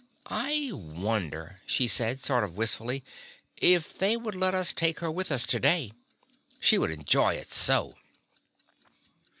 [0.25, 2.89] I wonder,'' she said, sort of wistful,
[3.57, 5.91] "if they would let us take her with us to day.
[6.59, 7.93] She would enjoy it so.''